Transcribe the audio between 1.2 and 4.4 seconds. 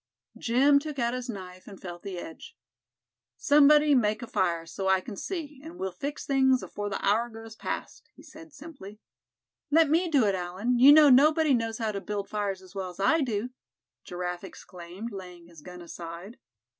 knife, and felt the edge. "Somebody make a